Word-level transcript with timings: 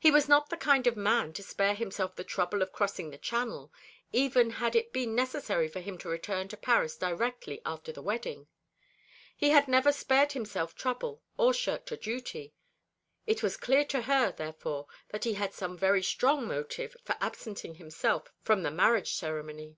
He 0.00 0.10
was 0.10 0.26
not 0.26 0.48
the 0.48 0.56
kind 0.56 0.86
of 0.86 0.96
man 0.96 1.34
to 1.34 1.42
spare 1.42 1.74
himself 1.74 2.16
the 2.16 2.24
trouble 2.24 2.62
of 2.62 2.72
crossing 2.72 3.10
the 3.10 3.18
Channel, 3.18 3.70
even 4.10 4.52
had 4.52 4.74
it 4.74 4.90
been 4.90 5.14
necessary 5.14 5.68
for 5.68 5.80
him 5.80 5.98
to 5.98 6.08
return 6.08 6.48
to 6.48 6.56
Paris 6.56 6.96
directly 6.96 7.60
after 7.66 7.92
the 7.92 8.00
wedding. 8.00 8.46
He 9.36 9.50
had 9.50 9.68
never 9.68 9.92
spared 9.92 10.32
himself 10.32 10.74
trouble 10.74 11.22
or 11.36 11.52
shirked 11.52 11.92
a 11.92 11.98
duty. 11.98 12.54
It 13.26 13.42
was 13.42 13.58
clear 13.58 13.84
to 13.84 14.00
her, 14.00 14.32
therefore, 14.32 14.86
that 15.10 15.24
he 15.24 15.34
had 15.34 15.52
some 15.52 15.76
very 15.76 16.02
strong 16.02 16.48
motive 16.48 16.96
for 17.04 17.16
absenting 17.20 17.74
himself 17.74 18.32
from 18.40 18.62
the 18.62 18.70
marriage 18.70 19.12
ceremony. 19.14 19.76